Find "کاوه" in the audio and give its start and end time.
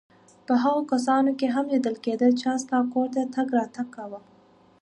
3.95-4.19